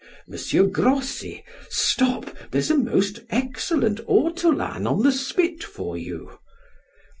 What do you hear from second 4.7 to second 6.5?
on the spit for you."